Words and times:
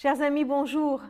Chers 0.00 0.22
amis, 0.22 0.44
bonjour. 0.44 1.00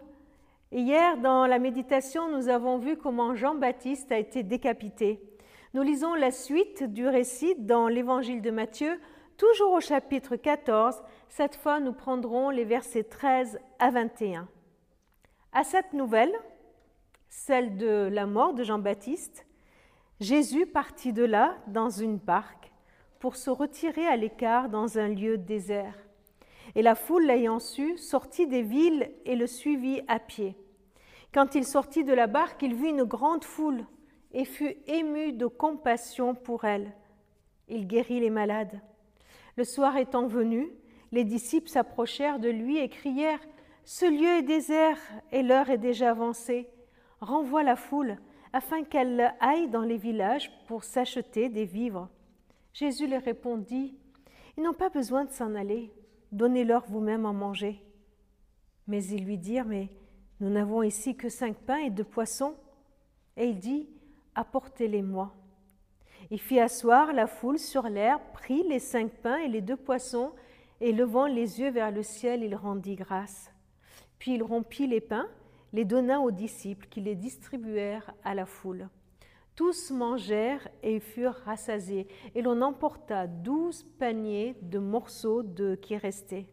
Hier, 0.73 1.19
dans 1.19 1.47
la 1.47 1.59
méditation, 1.59 2.35
nous 2.35 2.49
avons 2.49 2.79
vu 2.79 2.97
comment 2.97 3.35
Jean-Baptiste 3.35 4.11
a 4.13 4.17
été 4.17 4.43
décapité. 4.43 5.21
Nous 5.75 5.83
lisons 5.83 6.15
la 6.15 6.31
suite 6.31 6.85
du 6.85 7.07
récit 7.07 7.55
dans 7.59 7.89
l'évangile 7.89 8.41
de 8.41 8.51
Matthieu, 8.51 8.99
toujours 9.37 9.73
au 9.73 9.81
chapitre 9.81 10.37
14. 10.37 11.03
Cette 11.29 11.57
fois, 11.57 11.81
nous 11.81 11.93
prendrons 11.93 12.49
les 12.49 12.65
versets 12.65 13.05
13 13.05 13.61
à 13.79 13.91
21. 13.91 14.49
À 15.53 15.65
cette 15.65 15.93
nouvelle, 15.93 16.33
celle 17.29 17.77
de 17.77 18.09
la 18.11 18.25
mort 18.25 18.55
de 18.55 18.65
Jean-Baptiste, 18.65 19.45
Jésus 20.19 20.65
partit 20.65 21.13
de 21.13 21.25
là 21.25 21.59
dans 21.67 21.91
une 21.91 22.17
barque 22.17 22.73
pour 23.19 23.37
se 23.37 23.51
retirer 23.51 24.07
à 24.07 24.17
l'écart 24.17 24.71
dans 24.71 24.99
un 24.99 25.09
lieu 25.09 25.37
désert. 25.37 26.08
Et 26.75 26.83
la 26.83 26.95
foule, 26.95 27.27
l'ayant 27.27 27.59
su, 27.59 27.97
sortit 27.97 28.47
des 28.47 28.63
villes 28.63 29.11
et 29.25 29.37
le 29.37 29.47
suivit 29.47 30.03
à 30.09 30.19
pied. 30.19 30.57
Quand 31.33 31.55
il 31.55 31.65
sortit 31.65 32.05
de 32.05 32.13
la 32.13 32.27
barque, 32.27 32.63
il 32.63 32.75
vit 32.75 32.89
une 32.89 33.05
grande 33.05 33.45
foule 33.45 33.85
et 34.33 34.45
fut 34.45 34.77
ému 34.87 35.33
de 35.33 35.47
compassion 35.47 36.35
pour 36.35 36.65
elle. 36.65 36.93
Il 37.69 37.87
guérit 37.87 38.21
les 38.21 38.31
malades. 38.31 38.81
Le 39.57 39.65
soir 39.65 39.97
étant 39.97 40.27
venu, 40.27 40.71
les 41.13 41.25
disciples 41.25 41.69
s'approchèrent 41.69 42.39
de 42.39 42.49
lui 42.49 42.79
et 42.79 42.89
crièrent 42.89 43.41
Ce 43.85 44.07
lieu 44.07 44.39
est 44.39 44.43
désert 44.43 44.99
et 45.33 45.43
l'heure 45.43 45.71
est 45.71 45.79
déjà 45.79 46.11
avancée. 46.11 46.69
Renvoie 47.21 47.63
la 47.63 47.77
foule 47.77 48.19
afin 48.53 48.85
qu'elle 48.85 49.35
aille 49.41 49.69
dans 49.69 49.83
les 49.83 49.97
villages 49.97 50.51
pour 50.67 50.85
s'acheter 50.85 51.49
des 51.49 51.65
vivres. 51.65 52.09
Jésus 52.73 53.07
leur 53.07 53.23
répondit 53.23 53.97
Ils 54.57 54.63
n'ont 54.63 54.75
pas 54.75 54.89
besoin 54.89 55.25
de 55.25 55.31
s'en 55.31 55.55
aller 55.55 55.93
donnez-leur 56.33 56.85
vous-même 56.87 57.27
à 57.27 57.33
manger. 57.33 57.83
Mais 58.87 59.05
ils 59.05 59.25
lui 59.25 59.39
dirent, 59.39 59.67
mais 59.67 59.89
nous 60.41 60.51
n'avons 60.51 60.83
ici 60.83 61.17
que 61.17 61.29
cinq 61.29 61.57
pains 61.57 61.79
et 61.79 61.91
deux 61.91 62.05
poissons. 62.05 62.55
Et 63.37 63.47
il 63.47 63.59
dit, 63.59 63.89
apportez-les-moi. 64.35 65.35
Il 66.31 66.41
fit 66.41 66.61
asseoir 66.61 67.13
la 67.13 67.27
foule 67.27 67.59
sur 67.59 67.89
l'herbe, 67.89 68.23
prit 68.33 68.63
les 68.69 68.79
cinq 68.79 69.11
pains 69.11 69.39
et 69.39 69.49
les 69.49 69.61
deux 69.61 69.77
poissons, 69.77 70.33
et 70.81 70.93
levant 70.93 71.27
les 71.27 71.61
yeux 71.61 71.71
vers 71.71 71.91
le 71.91 72.03
ciel, 72.03 72.43
il 72.43 72.55
rendit 72.55 72.97
grâce. 72.97 73.51
Puis 74.19 74.35
il 74.35 74.43
rompit 74.43 74.87
les 74.87 75.01
pains, 75.01 75.29
les 75.73 75.85
donna 75.85 76.21
aux 76.21 76.31
disciples, 76.31 76.87
qui 76.89 77.01
les 77.01 77.15
distribuèrent 77.15 78.15
à 78.25 78.35
la 78.35 78.47
foule. 78.47 78.89
Tous 79.59 79.91
mangèrent 79.91 80.69
et 80.85 81.01
furent 81.01 81.41
rassasiés, 81.45 82.07
et 82.37 82.43
l'on 82.43 82.63
emporta 82.63 83.27
douze 83.27 83.83
paniers 83.99 84.55
de 84.63 84.79
morceaux 84.79 85.43
de 85.43 85.75
qui 85.75 85.97
restaient. 85.97 86.47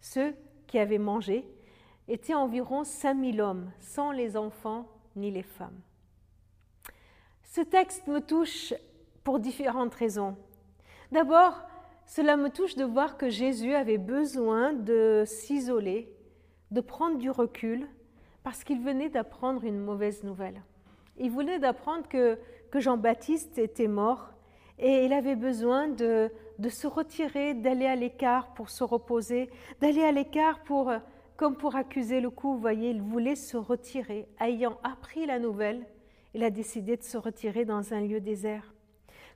Ceux 0.00 0.34
qui 0.66 0.80
avaient 0.80 0.98
mangé 0.98 1.46
étaient 2.08 2.34
environ 2.34 2.82
cinq 2.82 3.14
mille 3.14 3.40
hommes, 3.40 3.70
sans 3.78 4.10
les 4.10 4.36
enfants 4.36 4.88
ni 5.14 5.30
les 5.30 5.44
femmes. 5.44 5.80
Ce 7.44 7.60
texte 7.60 8.08
me 8.08 8.18
touche 8.18 8.74
pour 9.22 9.38
différentes 9.38 9.94
raisons. 9.94 10.36
D'abord, 11.12 11.62
cela 12.04 12.36
me 12.36 12.50
touche 12.50 12.74
de 12.74 12.84
voir 12.84 13.16
que 13.16 13.30
Jésus 13.30 13.74
avait 13.74 13.98
besoin 13.98 14.72
de 14.72 15.22
s'isoler, 15.24 16.12
de 16.72 16.80
prendre 16.80 17.18
du 17.18 17.30
recul, 17.30 17.86
parce 18.42 18.64
qu'il 18.64 18.82
venait 18.82 19.08
d'apprendre 19.08 19.62
une 19.62 19.78
mauvaise 19.78 20.24
nouvelle. 20.24 20.64
Il 21.22 21.30
voulait 21.30 21.60
d'apprendre 21.60 22.08
que, 22.08 22.36
Jean-Baptiste 22.74 23.58
était 23.58 23.86
mort 23.86 24.32
et 24.78 25.04
il 25.04 25.12
avait 25.12 25.36
besoin 25.36 25.86
de, 25.86 26.30
se 26.68 26.86
retirer, 26.88 27.54
d'aller 27.54 27.86
à 27.86 27.94
l'écart 27.94 28.54
pour 28.54 28.70
se 28.70 28.82
reposer, 28.82 29.48
d'aller 29.80 30.02
à 30.02 30.10
l'écart 30.10 30.64
pour, 30.64 30.90
comme 31.36 31.56
pour 31.56 31.76
accuser 31.76 32.20
le 32.20 32.30
coup. 32.30 32.54
Vous 32.54 32.60
voyez, 32.60 32.90
il 32.90 33.00
voulait 33.00 33.36
se 33.36 33.56
retirer. 33.56 34.26
Ayant 34.40 34.78
appris 34.82 35.24
la 35.26 35.38
nouvelle, 35.38 35.86
il 36.34 36.42
a 36.42 36.50
décidé 36.50 36.96
de 36.96 37.04
se 37.04 37.18
retirer 37.18 37.64
dans 37.64 37.94
un 37.94 38.00
lieu 38.00 38.18
désert 38.20 38.74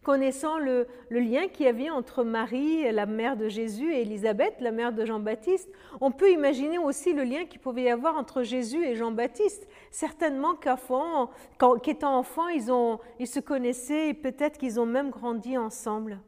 connaissant 0.07 0.61
le, 0.61 0.87
lien 1.11 1.49
qu'il 1.49 1.67
y 1.67 1.69
avait 1.69 1.91
entre 1.91 2.23
Marie, 2.23 2.93
la 2.93 3.07
mère 3.07 3.37
de 3.37 3.49
Jésus, 3.49 3.93
et 3.93 4.03
Élisabeth, 4.03 4.61
la 4.61 4.71
mère 4.71 4.93
de 4.93 5.05
Jean-Baptiste, 5.05 5.69
on 6.01 6.13
peut 6.13 6.31
imaginer 6.31 6.79
aussi 6.79 7.13
le 7.13 7.25
lien 7.25 7.45
qu'il 7.45 7.59
pouvait 7.59 7.83
y 7.83 7.91
avoir 7.91 8.17
entre 8.17 8.45
Jésus 8.45 8.85
et 8.85 8.95
Jean-Baptiste. 8.95 9.67
Certainement 9.91 10.55
qu'étant 10.55 12.17
enfants, 12.17 12.47
ils, 12.47 12.71
ils 13.19 13.27
se 13.27 13.41
connaissaient 13.41 14.11
et 14.11 14.15
peut-être 14.15 14.59
qu'ils 14.59 14.79
ont 14.79 14.87
même 14.87 15.11
grandi 15.11 15.59
ensemble. 15.59 16.21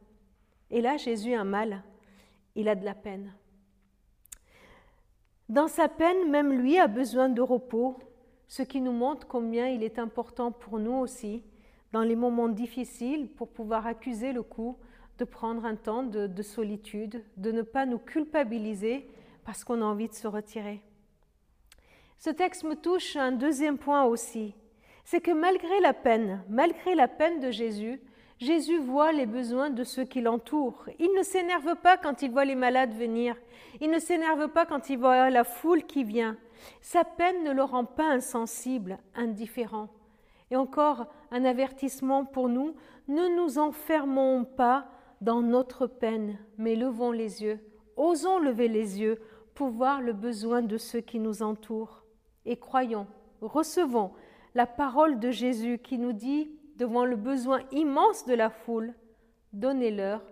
Et 0.71 0.81
là, 0.81 0.97
Jésus 0.97 1.33
a 1.33 1.45
mal, 1.45 1.81
il 2.55 2.67
a 2.67 2.75
de 2.75 2.83
la 2.83 2.95
peine. 2.95 3.31
Dans 5.47 5.69
sa 5.69 5.87
peine, 5.87 6.29
même 6.29 6.51
lui 6.51 6.77
a 6.77 6.87
besoin 6.87 7.29
de 7.29 7.41
repos, 7.41 7.97
ce 8.49 8.61
qui 8.61 8.81
nous 8.81 8.91
montre 8.91 9.25
combien 9.25 9.69
il 9.69 9.83
est 9.83 9.99
important 9.99 10.51
pour 10.51 10.79
nous 10.79 10.95
aussi 10.95 11.45
dans 11.91 12.03
les 12.03 12.15
moments 12.15 12.49
difficiles 12.49 13.29
pour 13.29 13.49
pouvoir 13.49 13.87
accuser 13.87 14.31
le 14.31 14.43
coup 14.43 14.77
de 15.17 15.25
prendre 15.25 15.65
un 15.65 15.75
temps 15.75 16.03
de, 16.03 16.41
solitude, 16.41 17.23
de 17.37 17.51
ne 17.51 17.61
pas 17.61 17.85
nous 17.85 17.99
culpabiliser 17.99 19.07
parce 19.43 19.63
qu'on 19.63 19.81
a 19.81 19.85
envie 19.85 20.07
de 20.07 20.13
se 20.13 20.27
retirer. 20.27 20.81
Ce 22.17 22.29
texte 22.29 22.63
me 22.63 22.75
touche 22.75 23.15
un 23.15 23.31
deuxième 23.31 23.77
point 23.77 24.03
aussi, 24.05 24.55
c'est 25.03 25.21
que 25.21 25.31
malgré 25.31 25.79
la 25.81 25.93
peine, 25.93 26.43
malgré 26.49 26.95
la 26.95 27.07
peine 27.07 27.39
de 27.39 27.51
Jésus, 27.51 28.01
Jésus 28.39 28.79
voit 28.79 29.11
les 29.11 29.25
besoins 29.25 29.69
de 29.69 29.83
ceux 29.83 30.05
qui 30.05 30.21
l'entourent. 30.21 30.85
Il 30.97 31.13
ne 31.17 31.23
s'énerve 31.23 31.75
pas 31.75 31.97
quand 31.97 32.21
il 32.21 32.31
voit 32.31 32.45
les 32.45 32.55
malades 32.55 32.93
venir. 32.93 33.35
Il 33.81 33.89
ne 33.89 33.99
s'énerve 33.99 34.47
pas 34.47 34.65
quand 34.65 34.89
il 34.89 34.97
voit 34.97 35.29
la 35.29 35.43
foule 35.43 35.83
qui 35.83 36.05
vient. 36.05 36.37
Sa 36.81 37.03
peine 37.03 37.43
ne 37.43 37.51
le 37.51 37.63
rend 37.63 37.83
pas 37.83 38.07
insensible, 38.09 38.99
indifférent. 39.13 39.89
Et 40.51 40.55
encore 40.55 41.07
un 41.31 41.45
avertissement 41.45 42.25
pour 42.25 42.49
nous, 42.49 42.75
ne 43.07 43.35
nous 43.35 43.59
enfermons 43.59 44.45
pas 44.45 44.87
dans 45.21 45.41
notre 45.41 45.87
peine, 45.87 46.37
mais 46.57 46.75
levons 46.75 47.11
les 47.11 47.43
yeux, 47.43 47.59
osons 47.97 48.39
lever 48.39 48.67
les 48.67 48.99
yeux 49.01 49.19
pour 49.53 49.69
voir 49.69 50.01
le 50.01 50.13
besoin 50.13 50.61
de 50.61 50.77
ceux 50.77 51.01
qui 51.01 51.19
nous 51.19 51.43
entourent. 51.43 52.03
Et 52.45 52.57
croyons, 52.57 53.07
recevons 53.41 54.11
la 54.55 54.65
parole 54.65 55.19
de 55.19 55.31
Jésus 55.31 55.79
qui 55.79 55.97
nous 55.97 56.13
dit, 56.13 56.49
devant 56.77 57.05
le 57.05 57.17
besoin 57.17 57.59
immense 57.71 58.25
de 58.25 58.33
la 58.33 58.49
foule, 58.49 58.93
donnez-leur 59.51 60.23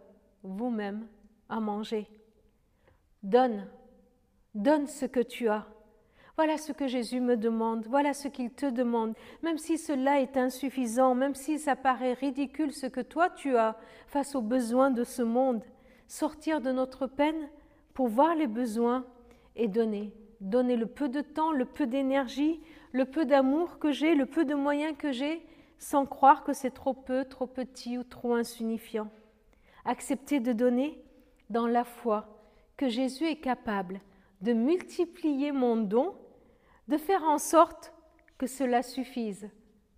vous-même 0.44 1.08
à 1.50 1.60
manger. 1.60 2.08
Donne, 3.22 3.68
donne 4.56 4.88
ce 4.88 5.06
que 5.06 5.20
tu 5.20 5.50
as 5.50 5.68
voilà 6.38 6.60
ce 6.60 6.72
que 6.72 6.86
Jésus 6.86 7.20
me 7.20 7.36
demande, 7.36 7.88
voilà 7.88 8.14
ce 8.14 8.28
qu'il 8.28 8.52
te 8.52 8.68
demande, 8.68 9.16
même 9.42 9.58
si 9.58 9.80
cela 9.80 10.22
est 10.22 10.38
insuffisant, 10.38 11.16
même 11.16 11.34
si 11.34 11.58
ça 11.58 11.76
paraît 11.76 12.14
ridicule 12.14 12.72
ce 12.74 12.86
que 12.86 13.02
toi 13.02 13.32
tu 13.32 13.58
as 13.58 13.76
face 14.06 14.36
aux 14.36 14.44
besoins 14.44 14.92
de 14.92 15.04
ce 15.04 15.24
monde. 15.24 15.64
Sortir 16.08 16.62
de 16.62 16.72
notre 16.72 17.08
peine 17.08 17.50
pour 17.96 18.08
voir 18.08 18.36
les 18.36 18.46
besoins 18.46 19.04
et 19.56 19.68
donner. 19.68 20.14
Donner 20.40 20.76
le 20.76 20.86
peu 20.86 21.10
de 21.10 21.22
temps, 21.22 21.52
le 21.52 21.66
peu 21.66 21.88
d'énergie, 21.88 22.62
le 22.92 23.06
peu 23.06 23.26
d'amour 23.26 23.80
que 23.80 23.92
j'ai, 23.92 24.14
le 24.14 24.28
peu 24.28 24.46
de 24.46 24.54
moyens 24.54 24.96
que 24.96 25.12
j'ai, 25.12 25.44
sans 25.80 26.06
croire 26.06 26.44
que 26.44 26.54
c'est 26.54 26.70
trop 26.70 26.94
peu, 26.94 27.26
trop 27.26 27.48
petit 27.48 27.98
ou 27.98 28.04
trop 28.04 28.36
insignifiant. 28.36 29.10
Accepter 29.86 30.40
de 30.40 30.54
donner 30.54 31.04
dans 31.50 31.66
la 31.66 31.84
foi 31.84 32.44
que 32.78 32.90
Jésus 32.90 33.26
est 33.26 33.42
capable 33.42 34.02
de 34.42 34.54
multiplier 34.54 35.52
mon 35.52 35.78
don 35.78 36.14
de 36.88 36.98
faire 36.98 37.24
en 37.24 37.38
sorte 37.38 37.94
que 38.38 38.48
cela 38.48 38.84
suffise, 38.84 39.50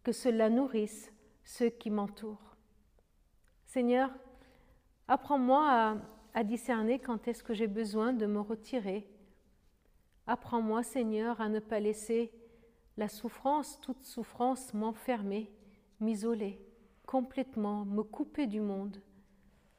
que 0.03 0.11
cela 0.11 0.49
nourrisse 0.49 1.11
ceux 1.43 1.69
qui 1.69 1.89
m'entourent. 1.89 2.55
Seigneur, 3.65 4.11
apprends-moi 5.07 5.97
à, 6.33 6.43
discerner 6.43 6.99
quand 6.99 7.27
est-ce 7.27 7.43
que 7.43 7.53
j'ai 7.53 7.67
besoin 7.67 8.13
de 8.13 8.25
me 8.25 8.39
retirer. 8.39 9.09
Apprends-moi, 10.25 10.83
Seigneur, 10.83 11.41
à 11.41 11.49
ne 11.49 11.59
pas 11.59 11.81
laisser 11.81 12.31
la 12.95 13.09
souffrance, 13.09 13.79
toute 13.81 14.05
souffrance, 14.05 14.73
m'enfermer, 14.73 15.51
m'isoler 15.99 16.61
complètement, 17.05 17.85
me 17.85 18.03
couper 18.03 18.45
du 18.45 18.61
monde. 18.61 19.01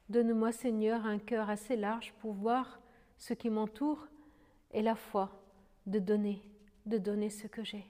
Donne-moi, 0.09 0.51
Seigneur, 0.51 1.05
un 1.05 1.17
cœur 1.17 1.49
assez 1.49 1.77
large 1.77 2.13
pour 2.19 2.33
voir 2.33 2.81
ce 3.17 3.33
qui 3.33 3.49
m'entoure 3.49 4.07
et 4.71 4.81
la 4.81 4.95
foi 4.95 5.41
de 5.85 5.97
donner 5.97 6.43
de 6.85 6.97
donner 6.97 7.29
ce 7.29 7.47
que 7.47 7.63
j'ai. 7.63 7.85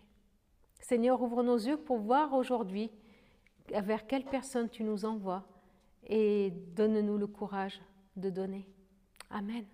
Seigneur, 0.80 1.22
ouvre 1.22 1.44
nos 1.44 1.58
yeux 1.58 1.78
pour 1.78 2.00
voir 2.00 2.34
aujourd'hui 2.34 2.92
vers 3.70 4.08
quelle 4.08 4.26
personne 4.26 4.70
tu 4.70 4.84
nous 4.84 5.06
envoies 5.06 5.46
et 6.08 6.52
donne-nous 6.76 7.18
le 7.18 7.28
courage 7.28 7.82
de 8.16 8.30
donner. 8.30 8.68
Amen. 9.30 9.66